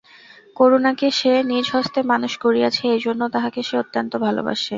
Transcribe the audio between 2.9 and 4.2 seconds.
এই জন্য তাহাকে সে অত্যন্ত